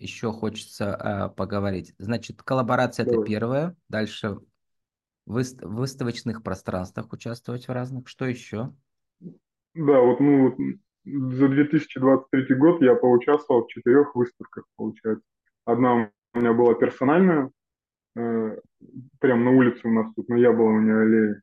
еще 0.00 0.32
хочется 0.32 0.94
а, 0.94 1.28
поговорить. 1.28 1.94
Значит, 1.98 2.42
коллаборация 2.42 3.04
Давай. 3.04 3.20
это 3.20 3.28
первое. 3.28 3.76
Дальше 3.88 4.38
в 5.26 5.44
выставочных 5.62 6.42
пространствах 6.42 7.12
участвовать 7.12 7.68
в 7.68 7.72
разных. 7.72 8.08
Что 8.08 8.24
еще? 8.24 8.74
Да, 9.74 10.00
вот 10.00 10.18
ну 10.18 10.56
за 11.04 11.48
2023 11.48 12.56
год 12.56 12.82
я 12.82 12.94
поучаствовал 12.94 13.64
в 13.64 13.68
четырех 13.68 14.14
выставках, 14.16 14.64
получается. 14.76 15.24
Одна 15.64 16.10
у 16.34 16.38
меня 16.38 16.52
была 16.52 16.74
персональная, 16.74 17.50
э, 18.16 18.58
прямо 19.20 19.44
на 19.44 19.50
улице 19.50 19.80
у 19.84 19.92
нас 19.92 20.12
тут, 20.14 20.28
на 20.28 20.36
Яблоне 20.36 20.94
аллее. 20.94 21.42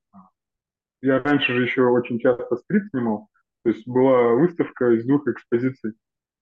Я 1.01 1.21
раньше 1.21 1.53
же 1.53 1.63
еще 1.63 1.83
очень 1.83 2.19
часто 2.19 2.55
стрит 2.57 2.89
снимал, 2.89 3.29
то 3.63 3.69
есть 3.69 3.87
была 3.87 4.33
выставка 4.33 4.89
из 4.91 5.05
двух 5.05 5.27
экспозиций. 5.27 5.93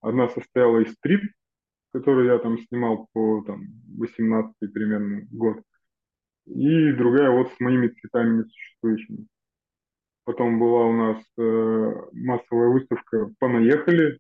Одна 0.02 0.30
состояла 0.30 0.80
из 0.80 0.94
стрит, 0.94 1.22
которую 1.96 2.28
я 2.28 2.40
там 2.40 2.60
снимал 2.60 3.08
по 3.14 3.42
там, 3.44 3.68
18 3.98 4.54
примерно 4.74 5.26
год, 5.32 5.62
и 6.46 6.92
другая 6.92 7.32
вот 7.32 7.54
с 7.54 7.60
моими 7.62 7.88
цветами 7.88 8.40
несуществующими. 8.40 9.28
Потом 10.26 10.60
была 10.60 10.88
у 10.88 10.94
нас 10.94 11.24
э, 11.38 11.94
массовая 12.12 12.70
выставка 12.70 13.32
«Понаехали», 13.40 14.20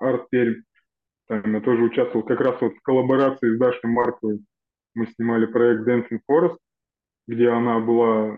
арт 0.00 0.28
Пермь. 0.30 0.62
Там 1.28 1.54
я 1.54 1.60
тоже 1.60 1.84
участвовал 1.84 2.26
как 2.26 2.40
раз 2.40 2.60
вот 2.60 2.74
в 2.74 2.82
коллаборации 2.82 3.54
с 3.54 3.58
Дашей 3.58 3.88
Марковой 3.88 4.40
мы 4.94 5.06
снимали 5.06 5.46
проект 5.46 5.86
Dancing 5.88 6.20
Forest, 6.28 6.58
где 7.28 7.48
она 7.50 7.78
была 7.78 8.36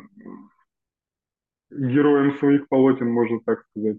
героем 1.71 2.37
своих 2.37 2.69
полотен, 2.69 3.11
можно 3.11 3.41
так 3.47 3.65
сказать. 3.71 3.97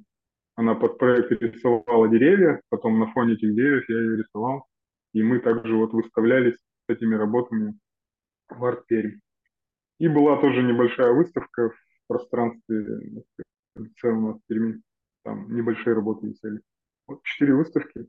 Она 0.56 0.75
под 0.75 1.00
проект 1.00 1.32
рисовала 1.32 2.08
деревья, 2.08 2.62
потом 2.70 3.00
на 3.00 3.12
фоне 3.12 3.34
этих 3.34 3.56
деревьев 3.56 3.89
я 3.89 4.00
ее 4.00 4.18
рисовал. 4.18 4.68
И 5.15 5.24
мы 5.24 5.39
также 5.39 5.74
вот 5.77 5.93
выставлялись 5.93 6.55
с 6.55 6.89
этими 6.89 7.15
работами 7.15 7.79
в 8.50 8.65
арт-пере. 8.65 9.22
И 9.98 10.10
была 10.10 10.41
тоже 10.41 10.62
небольшая 10.62 11.13
выставка 11.13 11.69
в 11.69 11.75
пространстве 12.07 13.24
в 13.75 14.03
у 14.03 14.22
нас 14.22 14.38
в 14.38 14.45
Перми. 14.48 14.81
Там 15.24 15.55
небольшие 15.55 15.95
работы 15.95 16.27
висели. 16.27 16.60
Вот 17.07 17.24
четыре 17.24 17.53
выставки. 17.53 18.07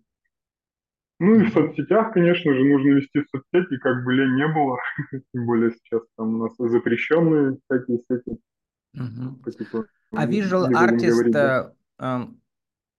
Ну 1.20 1.36
и 1.36 1.44
в 1.44 1.52
соцсетях, 1.52 2.12
конечно 2.12 2.52
же, 2.52 2.64
нужно 2.64 2.88
вести 2.88 3.24
соцсети, 3.30 3.78
как 3.78 4.04
бы 4.04 4.12
лень 4.12 4.34
не 4.34 4.48
было. 4.48 4.76
Тем 5.32 5.46
более 5.46 5.70
сейчас 5.70 6.02
там 6.16 6.34
у 6.34 6.38
нас 6.38 6.56
запрещенные 6.58 7.58
всякие 7.70 7.98
сети. 8.10 8.40
Угу. 8.94 9.50
Типа, 9.52 9.86
а 10.10 10.26
Visual 10.26 10.72
Artist 10.72 11.10
говорить, 11.10 11.32
да. 11.32 11.72
э, 12.00 12.26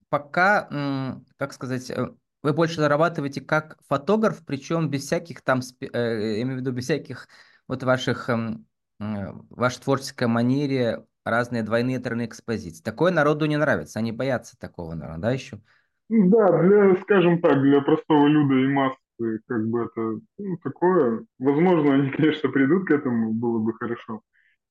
пока, 0.07 0.69
э, 0.71 1.21
как 1.35 1.51
сказать, 1.51 1.89
э, 1.89 2.07
вы 2.47 2.53
больше 2.53 2.79
зарабатываете 2.79 3.41
как 3.41 3.77
фотограф, 3.89 4.41
причем 4.45 4.89
без 4.89 5.03
всяких 5.03 5.41
там, 5.41 5.59
э, 5.81 5.85
я 5.91 6.41
имею 6.43 6.59
в 6.59 6.61
виду, 6.61 6.71
без 6.71 6.85
всяких 6.85 7.27
вот 7.67 7.83
ваших, 7.83 8.29
э, 8.29 8.55
э, 9.01 9.33
вашей 9.49 9.81
творческой 9.81 10.29
манере, 10.29 11.03
разные 11.25 11.61
двойные 11.61 11.99
тройные 11.99 12.27
экспозиции. 12.27 12.81
Такое 12.81 13.11
народу 13.11 13.45
не 13.47 13.57
нравится, 13.57 13.99
они 13.99 14.13
боятся 14.13 14.57
такого, 14.57 14.93
наверное, 14.93 15.21
да, 15.21 15.31
еще? 15.31 15.59
Да, 16.07 16.61
для, 16.61 16.95
скажем 17.01 17.41
так, 17.41 17.61
для 17.61 17.81
простого 17.81 18.27
люда 18.27 18.53
и 18.53 18.67
массы, 18.67 19.41
как 19.45 19.67
бы 19.67 19.81
это 19.81 20.21
ну, 20.37 20.57
такое. 20.63 21.25
Возможно, 21.39 21.95
они, 21.95 22.11
конечно, 22.11 22.49
придут 22.49 22.87
к 22.87 22.91
этому, 22.91 23.33
было 23.33 23.59
бы 23.59 23.73
хорошо. 23.73 24.21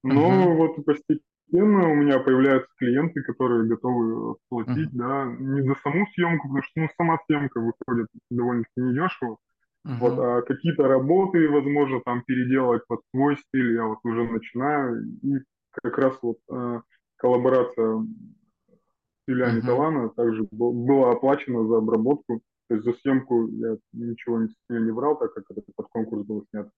Но 0.02 0.14
uh-huh. 0.14 0.56
вот 0.56 0.76
постепенно 0.86 1.20
постепенно 1.50 1.90
у 1.90 1.94
меня 1.94 2.18
появляются 2.18 2.70
клиенты, 2.78 3.22
которые 3.22 3.68
готовы 3.68 4.36
платить, 4.48 4.92
Мгм. 4.92 4.98
да, 4.98 5.24
не 5.38 5.62
за 5.62 5.74
саму 5.82 6.06
съемку, 6.08 6.48
потому 6.48 6.62
что, 6.62 6.80
ну, 6.80 6.88
сама 6.96 7.18
съемка 7.26 7.60
выходит 7.60 8.08
довольно-таки 8.30 8.80
недешево, 8.80 9.38
вот, 9.84 10.12
Мгм. 10.12 10.20
а 10.20 10.42
какие-то 10.42 10.88
работы, 10.88 11.48
возможно, 11.48 12.00
там 12.04 12.22
переделать 12.22 12.86
под 12.86 13.00
свой 13.10 13.36
стиль 13.36 13.74
я 13.74 13.84
вот 13.84 13.98
уже 14.04 14.24
начинаю, 14.24 15.04
и 15.22 15.38
как 15.82 15.98
раз 15.98 16.18
вот 16.22 16.38
э, 16.50 16.80
коллаборация 17.16 17.98
с 17.98 19.28
Юлианой 19.28 19.58
Мгм. 19.58 19.66
Талана 19.66 20.08
также 20.10 20.46
был- 20.50 20.72
была 20.72 21.12
оплачена 21.12 21.66
за 21.66 21.78
обработку, 21.78 22.40
то 22.68 22.74
есть 22.74 22.84
за 22.84 22.92
съемку 22.94 23.48
я 23.48 23.76
ничего 23.92 24.40
не, 24.40 24.48
не 24.68 24.92
брал, 24.92 25.18
так 25.18 25.32
как 25.34 25.44
это 25.50 25.62
под 25.76 25.86
конкурс 25.88 26.24
был 26.24 26.44
снят, 26.50 26.68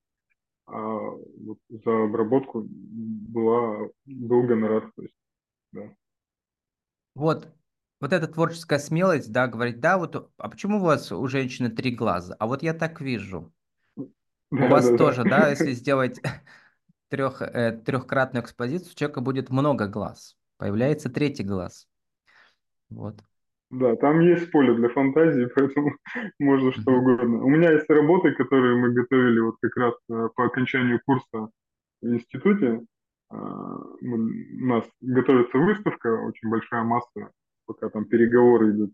а 0.68 1.10
вот 1.46 1.58
за 1.70 2.04
обработку 2.04 2.66
была, 2.68 3.88
то 4.96 5.02
есть, 5.02 5.14
да. 5.72 5.90
Вот, 7.14 7.48
вот 8.00 8.12
эта 8.14 8.28
творческая 8.28 8.78
смелость, 8.78 9.30
да, 9.32 9.46
говорить, 9.48 9.80
да, 9.80 9.98
вот, 9.98 10.30
а 10.38 10.48
почему 10.48 10.78
у 10.78 10.80
вас 10.84 11.12
у 11.12 11.26
женщины 11.28 11.68
три 11.68 11.90
глаза? 11.90 12.34
А 12.38 12.46
вот 12.46 12.62
я 12.62 12.72
так 12.74 13.00
вижу. 13.00 13.52
У 13.96 14.08
Да, 14.50 14.68
вас 14.68 14.84
да, 14.84 14.96
да. 14.98 14.98
тоже, 14.98 15.24
да, 15.24 15.48
если 15.50 15.72
сделать 15.72 16.20
трех, 17.08 17.42
э, 17.42 17.72
трехкратную 17.84 18.44
экспозицию, 18.44 18.92
у 18.92 18.96
человека 18.96 19.20
будет 19.20 19.50
много 19.50 19.86
глаз. 19.88 20.36
Появляется 20.58 21.10
третий 21.10 21.44
глаз. 21.44 21.88
Вот. 22.90 23.22
Да, 23.70 23.96
там 23.96 24.20
есть 24.20 24.50
поле 24.50 24.74
для 24.74 24.88
фантазии, 24.88 25.46
поэтому 25.54 25.92
можно 26.38 26.72
что 26.72 26.92
угодно. 26.92 27.44
У 27.44 27.50
меня 27.50 27.72
есть 27.72 27.88
работы, 27.90 28.32
которые 28.32 28.76
мы 28.76 28.92
готовили 28.92 29.40
вот 29.40 29.56
как 29.60 29.76
раз 29.76 29.94
э, 30.10 30.28
по 30.34 30.46
окончанию 30.46 31.00
курса 31.04 31.50
в 32.00 32.06
институте. 32.06 32.80
А, 33.30 33.76
У 34.00 34.16
нас 34.66 34.84
готовится 35.00 35.58
выставка, 35.58 36.08
очень 36.22 36.48
большая 36.48 36.82
масса, 36.84 37.30
пока 37.66 37.90
там 37.90 38.06
переговоры 38.06 38.70
идут. 38.70 38.92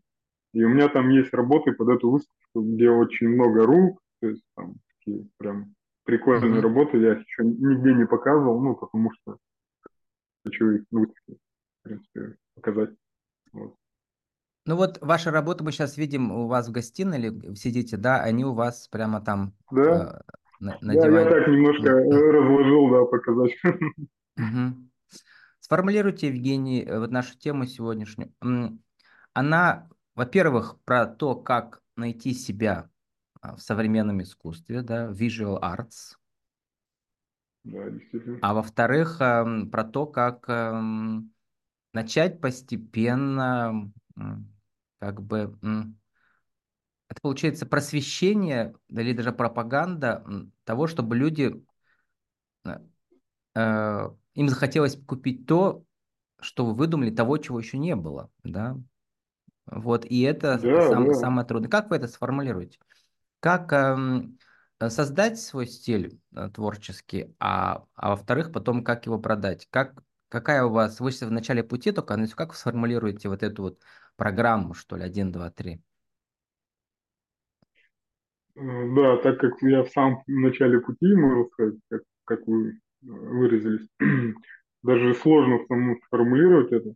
И 0.55 0.65
у 0.65 0.69
меня 0.69 0.89
там 0.89 1.09
есть 1.11 1.33
работы 1.33 1.73
под 1.73 1.89
эту 1.91 2.11
выставку, 2.11 2.63
где 2.63 2.91
очень 2.91 3.29
много 3.29 3.67
рук, 3.67 4.01
то 4.21 4.29
есть 4.29 4.45
там 4.57 4.75
такие 4.99 5.29
прям 5.39 5.75
прикольные 6.05 6.53
Мгм. 6.53 6.61
работы. 6.61 6.99
Я 6.99 7.13
их 7.13 7.21
еще 7.21 7.45
нигде 7.45 7.95
не 7.95 8.07
показывал, 8.07 8.61
ну, 8.61 8.75
потому 8.75 9.13
что 9.13 9.39
хочу 10.45 10.71
их 10.71 10.83
на 10.91 11.01
выставке, 11.01 11.35
в 11.35 11.83
принципе, 11.83 12.37
показать. 12.57 12.91
Вот. 13.53 13.75
Ну 14.67 14.77
вот 14.77 14.99
ваши 15.03 15.31
работы 15.31 15.63
мы 15.63 15.73
сейчас 15.73 15.97
видим 15.99 16.31
у 16.33 16.47
вас 16.47 16.69
в 16.69 16.73
гостиной, 16.73 17.19
или 17.19 17.55
сидите, 17.55 17.97
да, 17.99 18.23
они 18.23 18.45
у 18.45 18.55
вас 18.55 18.89
прямо 18.89 19.21
там 19.21 19.53
Да, 19.71 19.85
э, 19.93 20.21
на, 20.59 20.79
на 20.81 20.95
да, 20.95 21.01
я 21.01 21.03
диване. 21.03 21.29
так 21.29 21.49
немножко 21.49 21.89
М, 21.91 22.19
э, 22.19 22.31
разложил, 22.31 22.91
да, 22.91 23.05
показать. 23.05 23.53
мгм. 24.37 24.91
Сформулируйте, 25.61 26.29
Евгений, 26.29 26.83
э, 26.83 26.99
вот 26.99 27.11
нашу 27.11 27.37
тему 27.39 27.67
сегодняшнюю. 27.67 28.33
Она, 29.35 29.89
во-первых, 30.15 30.79
про 30.85 31.07
то, 31.07 31.35
как 31.37 31.83
найти 31.97 32.33
себя 32.35 32.89
а, 33.41 33.57
в 33.57 33.61
современном 33.61 34.23
искусстве, 34.23 34.83
да, 34.83 35.09
visual 35.11 35.61
arts, 35.61 36.17
Да, 37.65 37.91
действительно. 37.91 38.41
а 38.41 38.55
во-вторых, 38.55 39.21
эм, 39.21 39.71
про 39.71 39.85
то, 39.85 40.07
как 40.07 40.45
эм, 40.49 41.33
начать 41.93 42.41
постепенно, 42.41 43.91
как 44.99 45.23
бы, 45.23 45.57
это 47.09 47.21
получается 47.21 47.67
просвещение 47.67 48.75
или 48.89 49.13
даже 49.13 49.33
пропаганда 49.33 50.25
того, 50.65 50.87
чтобы 50.87 51.17
люди, 51.17 51.65
э, 52.65 52.79
э, 53.55 54.11
им 54.35 54.49
захотелось 54.49 54.97
купить 54.97 55.47
то, 55.47 55.85
что 56.41 56.67
вы 56.67 56.75
выдумали, 56.75 57.11
того, 57.11 57.39
чего 57.39 57.59
еще 57.59 57.79
не 57.79 57.95
было, 57.95 58.31
да, 58.43 58.77
вот, 59.67 60.05
и 60.05 60.21
это 60.23 60.59
Да, 60.59 60.89
сам, 60.89 61.07
да. 61.07 61.15
самое 61.15 61.47
трудное. 61.47 61.71
Как 61.71 61.91
вы 61.91 61.97
это 61.97 62.09
сформулируете? 62.09 62.79
Как 63.41 63.73
эм, 63.73 64.39
э, 64.81 64.91
создать 64.91 65.41
свой 65.41 65.67
стиль 65.67 66.19
э, 66.35 66.51
творческий, 66.51 67.35
а, 67.39 67.85
а 67.95 68.11
во-вторых, 68.11 68.53
потом 68.53 68.85
как 68.85 69.07
его 69.07 69.19
продать? 69.19 69.67
Как, 69.71 70.03
какая 70.29 70.65
у 70.65 70.71
вас, 70.71 71.01
вы 71.01 71.13
сейчас 71.13 71.29
в 71.29 71.33
начале 71.33 71.63
пути 71.63 71.93
только, 71.93 72.17
но 72.17 72.27
как 72.29 72.51
вы 72.51 72.57
сформулируете 72.57 73.29
вот 73.29 73.43
эту 73.43 73.63
вот 73.63 73.81
программу, 74.17 74.75
что 74.75 74.97
ли, 74.97 75.05
один, 75.05 75.33
два, 75.33 75.51
три? 75.51 75.81
Э, 78.57 78.95
Да, 78.95 79.17
так 79.19 79.39
как 79.41 79.55
я 79.63 79.83
в 79.85 79.89
самом 79.91 80.23
начале 80.27 80.81
пути, 80.81 81.15
можно 81.15 81.45
сказать, 81.47 81.75
как, 81.91 82.03
как 82.25 82.47
вы 82.47 82.71
э, 82.71 82.75
выразились, 83.03 83.89
даже 84.83 85.15
сложно 85.15 85.59
самому 85.67 85.97
сформулировать 86.07 86.73
это. 86.73 86.95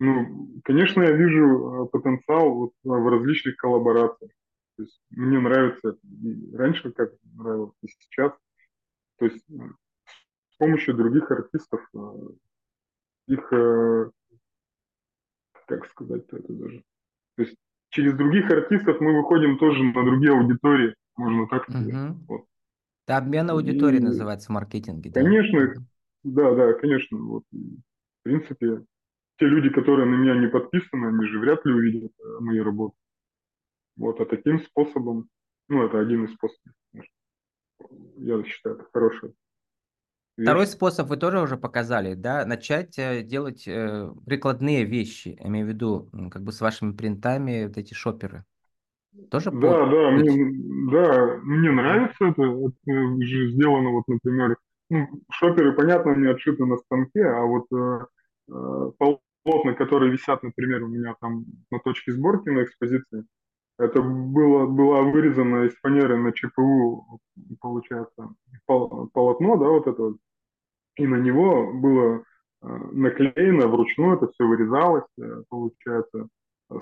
Ну, 0.00 0.60
конечно, 0.64 1.02
я 1.02 1.12
вижу 1.12 1.86
э, 1.86 1.88
потенциал 1.88 2.54
вот 2.54 2.72
в 2.84 3.10
различных 3.10 3.56
коллаборациях. 3.56 4.32
То 4.76 4.82
есть 4.84 5.00
мне 5.10 5.38
нравится 5.40 5.96
и 6.02 6.56
раньше, 6.56 6.92
как 6.92 7.12
нравилось, 7.34 7.74
и 7.82 7.88
сейчас. 7.88 8.32
То 9.18 9.26
есть 9.26 9.44
э, 9.50 9.54
с 10.50 10.56
помощью 10.58 10.94
других 10.96 11.30
артистов 11.30 11.80
э, 11.94 11.98
их, 13.28 13.52
э, 13.52 14.10
как 15.78 15.90
сказать 15.90 16.24
это 16.30 16.52
даже, 16.52 16.82
То 17.36 17.42
есть 17.42 17.56
через 17.90 18.14
других 18.14 18.50
артистов 18.50 19.00
мы 19.00 19.16
выходим 19.16 19.58
тоже 19.58 19.82
на 19.82 20.04
другие 20.04 20.32
аудитории, 20.32 20.94
можно 21.16 21.46
так 21.48 21.64
сказать. 21.64 21.92
Мгм. 21.92 22.24
Вот. 22.28 22.44
Это 23.06 23.16
обмен 23.18 23.50
аудиторией 23.50 24.02
И, 24.02 24.04
называется 24.04 24.48
в 24.48 24.54
маркетинге, 24.54 25.10
да. 25.10 25.20
конечно, 25.20 25.74
да, 26.24 26.54
да, 26.54 26.72
конечно, 26.74 27.18
вот, 27.18 27.44
в 27.50 28.22
принципе, 28.22 28.84
те 29.38 29.46
люди, 29.46 29.70
которые 29.70 30.08
на 30.08 30.14
меня 30.14 30.38
не 30.38 30.46
подписаны, 30.46 31.06
они 31.06 31.26
же 31.26 31.38
вряд 31.38 31.64
ли 31.66 31.72
увидят 31.72 32.12
э, 32.18 32.38
мои 32.40 32.60
работы. 32.60 32.94
Вот, 33.96 34.20
а 34.20 34.26
таким 34.26 34.60
способом, 34.60 35.28
ну, 35.68 35.84
это 35.84 35.98
один 35.98 36.24
из 36.24 36.34
способов, 36.34 36.72
я 38.18 38.42
считаю, 38.44 38.76
это 38.76 38.86
хорошая 38.92 39.32
Второй 40.40 40.66
способ 40.66 41.08
вы 41.08 41.16
тоже 41.16 41.40
уже 41.40 41.56
показали, 41.56 42.14
да, 42.14 42.44
начать 42.44 42.98
э, 42.98 43.22
делать 43.22 43.68
э, 43.68 44.10
прикладные 44.26 44.84
вещи, 44.84 45.36
я 45.40 45.46
имею 45.46 45.66
в 45.66 45.68
виду, 45.68 46.10
как 46.32 46.42
бы 46.42 46.52
с 46.52 46.60
вашими 46.60 46.92
принтами, 46.92 47.66
вот 47.66 47.76
эти 47.76 47.94
шоперы. 47.94 48.44
Тоже 49.30 49.50
Да, 49.50 49.86
пу- 49.86 49.90
да, 49.90 50.10
мне, 50.10 50.90
да, 50.90 51.36
мне 51.44 51.70
нравится 51.70 52.24
это, 52.24 52.42
это 52.42 53.22
же 53.24 53.50
сделано, 53.50 53.90
вот, 53.90 54.04
например, 54.08 54.56
ну, 54.90 55.06
шоперы, 55.30 55.72
понятно, 55.74 56.12
они 56.12 56.26
отшиты 56.26 56.64
на 56.64 56.76
станке, 56.78 57.22
а 57.24 57.42
вот 57.42 57.66
э, 57.72 58.06
э, 58.50 58.90
полотна, 59.44 59.74
которые 59.74 60.12
висят, 60.12 60.42
например, 60.42 60.82
у 60.82 60.88
меня 60.88 61.14
там 61.20 61.44
на 61.70 61.78
точке 61.80 62.12
сборки 62.12 62.48
на 62.48 62.64
экспозиции, 62.64 63.24
это 63.78 64.02
было, 64.02 64.66
была 64.66 65.02
вырезана 65.02 65.64
из 65.64 65.74
фанеры 65.80 66.16
на 66.16 66.32
ЧПУ, 66.32 67.20
получается, 67.60 68.34
пол- 68.66 69.08
полотно, 69.12 69.56
да, 69.56 69.68
вот 69.68 69.86
это 69.86 70.02
вот, 70.02 70.16
и 70.96 71.06
на 71.06 71.16
него 71.16 71.72
было 71.72 72.24
э, 72.62 72.66
наклеено 72.92 73.66
вручную, 73.68 74.16
это 74.16 74.30
все 74.32 74.44
вырезалось, 74.46 75.04
э, 75.18 75.42
получается, 75.48 76.28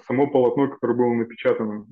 само 0.07 0.27
полотно, 0.29 0.69
которое 0.69 0.95
было 0.95 1.15
напечатано, 1.15 1.87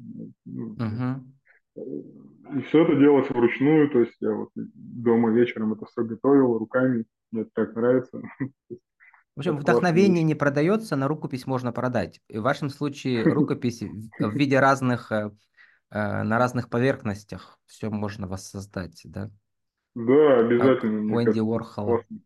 Мгм. 0.45 1.33
и 1.77 2.61
все 2.63 2.83
это 2.83 2.97
делалось 2.97 3.31
вручную, 3.31 3.91
то 3.91 4.01
есть 4.01 4.17
я 4.21 4.33
вот 4.33 4.51
дома 4.55 5.31
вечером 5.31 5.75
это 5.75 5.87
все 5.87 6.03
готовил 6.03 6.59
руками, 6.59 7.05
мне 7.31 7.43
это 7.43 7.51
так 7.55 7.75
нравится, 7.77 8.21
В 9.39 9.41
общем, 9.41 9.53
классная 9.53 9.75
вдохновение 9.75 10.25
не 10.25 10.35
продается, 10.35 10.97
на 10.97 11.07
рукопись 11.07 11.47
можно 11.47 11.71
продать. 11.71 12.21
И 12.27 12.39
в 12.39 12.43
вашем 12.43 12.71
случае 12.71 13.23
рукопись 13.35 13.81
в 13.83 14.33
виде 14.33 14.59
разных, 14.59 15.13
э, 15.13 15.31
э, 15.93 16.23
на 16.25 16.39
разных 16.39 16.69
поверхностях 16.69 17.57
все 17.67 17.89
можно 17.89 18.27
воссоздать, 18.27 19.01
да, 19.05 19.31
Да, 19.95 20.41
обязательно, 20.41 21.03
мне 21.03 21.15
у 21.15 21.21
Энди 21.21 21.27
кажется, 21.27 21.45
Уорхола. 21.45 21.87
классно. 21.87 22.17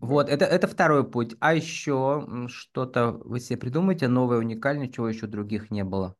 Да. 0.00 0.06
Вот, 0.06 0.28
это, 0.28 0.44
это 0.44 0.66
второй 0.66 1.10
путь. 1.10 1.34
А 1.40 1.54
еще 1.54 2.46
что-то 2.48 3.12
вы 3.12 3.40
себе 3.40 3.58
придумаете 3.58 4.06
новое, 4.06 4.40
уникальное, 4.40 4.88
чего 4.88 5.08
еще 5.08 5.26
других 5.26 5.70
не 5.70 5.82
было? 5.82 6.14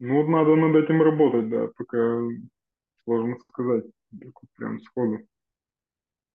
Ну 0.00 0.16
вот 0.16 0.28
надо 0.28 0.56
над 0.56 0.74
этим 0.74 1.00
работать, 1.00 1.48
да, 1.48 1.68
пока 1.76 2.18
сложно 3.04 3.36
сказать, 3.52 3.84
прям 4.56 4.80
сходу. 4.80 5.20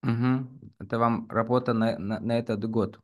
Мгм. 0.03 0.59
Это 0.79 0.99
вам 0.99 1.27
работа 1.29 1.73
на, 1.73 1.97
на, 1.97 2.19
на 2.19 2.37
этот 2.37 2.63
год. 2.69 2.99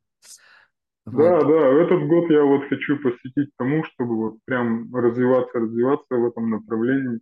Да, 1.11 1.39
Вот. 1.39 1.47
да, 1.47 1.67
этот 1.83 2.07
год 2.07 2.29
я 2.29 2.43
вот 2.43 2.67
хочу 2.69 2.97
посвятить 3.01 3.49
тому, 3.57 3.83
чтобы 3.83 4.15
вот 4.15 4.35
прям 4.45 4.93
развиваться, 4.95 5.59
развиваться 5.59 6.15
в 6.15 6.25
этом 6.25 6.49
направлении 6.51 7.19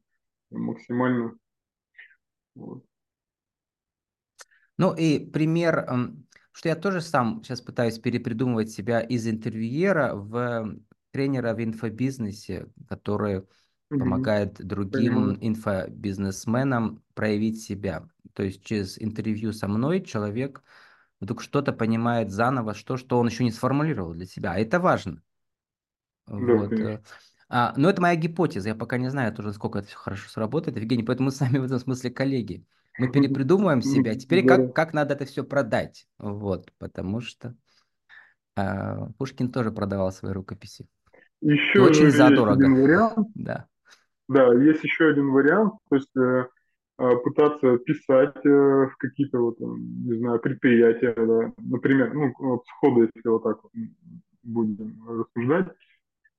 максимально. 0.52 1.34
Вот. 2.56 2.84
Ну 4.78 4.94
и 4.96 5.20
пример, 5.20 5.80
м, 5.90 6.28
что 6.52 6.70
я 6.70 6.76
тоже 6.76 7.02
сам 7.02 7.44
сейчас 7.44 7.62
пытаюсь 7.62 8.00
перепридумывать 8.00 8.70
себя 8.72 9.00
из 9.00 9.28
интервьюера 9.28 10.14
в 10.16 10.78
тренера 11.12 11.54
в 11.54 11.64
инфобизнесе, 11.64 12.68
который 12.88 13.44
помогает 13.98 14.54
другим 14.66 15.38
инфобизнесменам 15.42 17.04
проявить 17.16 17.62
себя. 17.62 18.08
То 18.38 18.44
есть 18.44 18.64
через 18.64 19.02
интервью 19.02 19.52
со 19.52 19.68
мной 19.68 20.00
человек 20.00 20.62
вдруг 21.20 21.42
что-то 21.42 21.74
понимает 21.74 22.30
заново, 22.30 22.76
что, 22.76 22.96
что 22.96 23.18
он 23.18 23.26
еще 23.30 23.44
не 23.44 23.52
сформулировал 23.52 24.14
для 24.14 24.28
себя. 24.28 24.52
А 24.52 24.60
это 24.60 24.80
важно. 24.80 25.24
Да, 26.28 26.36
Вот. 26.36 26.70
конечно. 26.70 26.88
э. 26.88 27.02
А, 27.50 27.74
но 27.78 27.90
это 27.90 28.00
моя 28.00 28.16
гипотеза, 28.16 28.70
я 28.70 28.76
пока 28.76 29.00
не 29.00 29.10
знаю 29.10 29.34
тоже, 29.34 29.54
сколько 29.54 29.80
это 29.80 29.88
все 29.88 29.98
хорошо 29.98 30.30
сработает, 30.30 30.78
Евгений, 30.78 31.02
поэтому 31.02 31.30
мы 31.30 31.32
с 31.36 31.42
вами 31.42 31.58
в 31.58 31.64
этом 31.64 31.80
смысле 31.80 32.12
коллеги. 32.12 32.64
Мы 33.00 33.12
перепридумываем 33.12 33.82
себя, 33.82 34.14
теперь 34.14 34.46
Да. 34.46 34.58
как, 34.58 34.76
как 34.76 34.94
надо 34.94 35.16
это 35.16 35.26
все 35.26 35.44
продать, 35.44 36.08
вот, 36.20 36.72
потому 36.78 37.22
что 37.22 37.56
а, 38.56 39.08
Пушкин 39.18 39.52
тоже 39.52 39.72
продавал 39.72 40.12
свои 40.12 40.32
рукописи. 40.32 40.88
Еще 41.42 41.82
очень 41.82 42.12
задорого. 42.12 42.54
один 42.54 42.76
вариант. 42.76 43.30
Да. 43.34 43.66
Да, 44.28 44.54
есть 44.54 44.84
еще 44.84 45.08
один 45.08 45.32
вариант, 45.32 45.74
то 45.90 45.96
есть 45.96 46.16
э, 46.18 46.48
пытаться 46.98 47.78
писать 47.80 48.36
э, 48.46 48.50
в 48.50 48.96
какие-то 48.98 49.40
вот, 49.40 49.60
не 49.60 50.18
знаю, 50.20 50.40
предприятия, 50.40 51.14
да. 51.16 51.54
например, 51.58 52.14
ну, 52.14 52.34
вот 52.40 52.66
сходу, 52.68 53.04
если 53.04 53.30
вот 53.30 53.44
так 53.44 53.58
вот 53.64 53.72
будем 54.44 54.98
рассуждать, 55.08 55.68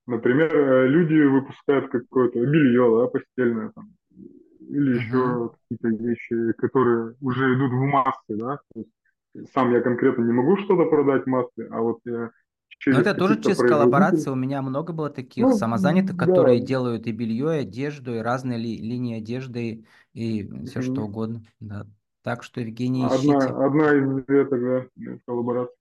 например, 0.07 0.55
э, 0.55 0.89
люди 0.89 1.23
выпускают 1.23 1.91
какое-то 1.91 2.41
белье, 2.41 3.03
да, 3.03 3.09
постельное, 3.09 3.71
там, 3.75 3.91
или 4.61 4.97
еще 4.97 5.09
Мгм. 5.11 5.51
какие-то 5.71 6.03
вещи, 6.05 6.53
которые 6.55 7.17
уже 7.21 7.55
идут 7.55 7.73
в 7.73 7.85
массы, 7.87 8.37
да, 8.37 8.59
то 8.75 8.81
есть 8.81 9.53
сам 9.55 9.73
я 9.73 9.81
конкретно 9.83 10.23
не 10.25 10.33
могу 10.33 10.57
что-то 10.59 10.87
продать 10.91 11.25
в 11.25 11.29
массы, 11.29 11.69
а 11.71 11.81
вот 11.81 12.01
я 12.05 12.31
Но 12.91 13.01
через 13.01 13.01
это 13.01 13.15
тоже 13.15 13.39
через 13.41 13.63
коллаборации. 13.63 14.31
У 14.31 14.35
меня 14.35 14.63
много 14.63 14.93
было 14.95 15.11
таких 15.11 15.53
ну, 15.53 15.53
самозанятых, 15.53 16.17
да, 16.17 16.25
которые 16.27 16.61
делают 16.61 17.07
и 17.07 17.13
белье, 17.13 17.57
и 17.59 17.61
одежду, 17.61 18.15
и 18.15 18.19
разные 18.19 18.59
ли- 18.59 18.79
линии 18.81 19.19
одежды, 19.19 19.85
и 20.15 20.49
все 20.67 20.83
что 20.83 21.03
угодно. 21.03 21.43
Да. 21.61 21.87
Так 22.23 22.43
что, 22.43 22.61
Евгений, 22.61 23.05
Одна, 23.05 23.17
ищите. 23.17 23.37
одна 23.37 23.95
из 23.95 24.29
веток, 24.29 24.91
да, 24.97 25.19
коллаборации. 25.25 25.75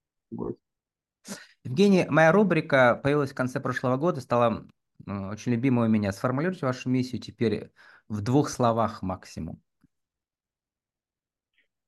Евгений, 1.63 2.05
моя 2.09 2.31
рубрика 2.31 2.99
появилась 3.01 3.31
в 3.31 3.35
конце 3.35 3.59
прошлого 3.59 3.97
года, 3.97 4.21
стала 4.21 4.65
очень 5.05 5.51
любимой 5.51 5.87
у 5.87 5.91
меня. 5.91 6.11
Сформулируйте 6.11 6.65
вашу 6.65 6.89
миссию 6.89 7.21
теперь 7.21 7.71
в 8.07 8.21
двух 8.21 8.49
словах 8.49 9.01
максимум. 9.01 9.61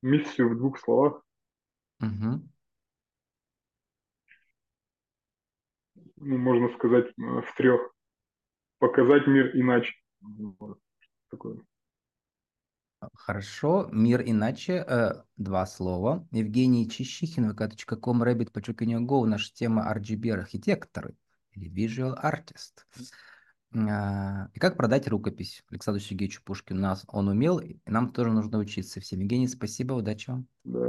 Миссию 0.02 0.50
в 0.50 0.58
двух 0.58 0.80
словах, 0.80 1.22
ну, 6.20 6.38
можно 6.38 6.70
сказать, 6.78 7.08
э, 7.08 7.12
в 7.22 7.56
трех. 7.56 7.94
Показать 8.80 9.28
мир 9.28 9.56
иначе. 9.56 9.94
Вот. 10.22 10.80
Такое. 11.30 11.60
Хорошо. 13.14 13.90
Мир 13.92 14.22
иначе. 14.26 14.84
э, 14.88 15.24
два 15.38 15.66
слова. 15.66 16.28
Евгений 16.32 16.90
Чищихин, 16.90 17.52
vk.com, 17.52 18.24
rabbit, 18.24 18.52
подчеркивание 18.52 19.00
go. 19.00 19.26
Наша 19.26 19.54
тема 19.54 19.92
RGB 19.96 20.32
архитекторы 20.32 21.16
или 21.52 21.70
visual 21.70 22.16
artist. 22.22 22.86
А, 23.74 24.50
И 24.54 24.60
как 24.60 24.76
продать 24.78 25.08
рукопись 25.08 25.64
Александру 25.70 26.02
Сергеевичу 26.02 26.42
Пушкину? 26.44 26.82
Нас 26.82 27.06
он 27.08 27.28
умел, 27.28 27.60
и 27.60 27.78
нам 27.86 28.12
тоже 28.12 28.32
нужно 28.32 28.58
учиться 28.58 29.00
всем. 29.00 29.20
Евгений, 29.20 29.48
спасибо, 29.48 29.94
удачи 29.94 30.30
вам. 30.30 30.48
Да. 30.64 30.88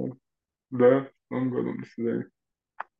Да, 0.70 1.04
с 1.04 1.30
Новым 1.30 1.80
до 1.82 1.88
свидания. 1.88 2.26